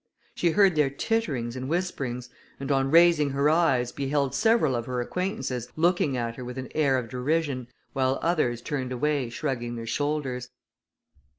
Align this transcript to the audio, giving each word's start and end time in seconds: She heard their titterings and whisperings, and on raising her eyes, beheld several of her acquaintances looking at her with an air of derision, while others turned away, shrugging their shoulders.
She 0.33 0.49
heard 0.49 0.75
their 0.75 0.89
titterings 0.89 1.55
and 1.55 1.69
whisperings, 1.69 2.27
and 2.59 2.71
on 2.71 2.89
raising 2.89 3.29
her 3.29 3.51
eyes, 3.51 3.91
beheld 3.91 4.33
several 4.33 4.75
of 4.75 4.87
her 4.87 4.99
acquaintances 4.99 5.67
looking 5.75 6.17
at 6.17 6.37
her 6.37 6.43
with 6.43 6.57
an 6.57 6.69
air 6.73 6.97
of 6.97 7.07
derision, 7.07 7.67
while 7.93 8.17
others 8.23 8.63
turned 8.63 8.91
away, 8.91 9.29
shrugging 9.29 9.75
their 9.75 9.85
shoulders. 9.85 10.49